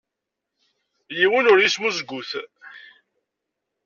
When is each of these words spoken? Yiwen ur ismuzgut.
Yiwen 1.17 1.49
ur 1.51 1.59
ismuzgut. 1.61 2.29